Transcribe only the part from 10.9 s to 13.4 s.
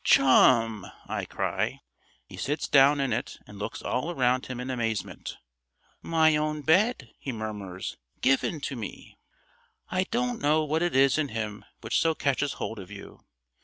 is in him which so catches hold of you.